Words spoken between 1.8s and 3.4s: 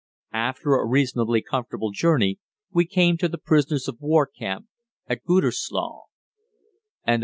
journey we came to the